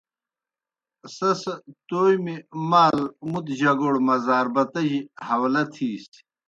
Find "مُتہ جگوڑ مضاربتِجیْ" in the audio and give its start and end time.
3.29-4.99